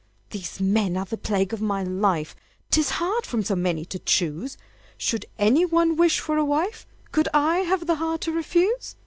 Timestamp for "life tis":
1.83-2.89